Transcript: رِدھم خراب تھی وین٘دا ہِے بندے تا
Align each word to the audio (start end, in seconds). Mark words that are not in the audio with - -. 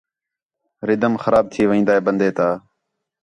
رِدھم 0.87 1.13
خراب 1.23 1.45
تھی 1.53 1.61
وین٘دا 1.69 1.93
ہِے 1.95 2.01
بندے 2.07 2.29
تا 2.37 2.47